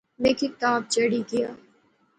[0.21, 1.49] میں کی تپ چڑھی گیا